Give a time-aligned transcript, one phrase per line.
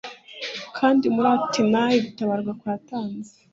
[0.77, 3.31] Kandi muri Atenayi gutabarwa kwatanze